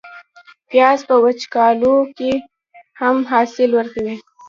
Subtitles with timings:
[0.69, 2.31] پیاز په وچکالو کې
[2.97, 4.15] کم حاصل ورکوي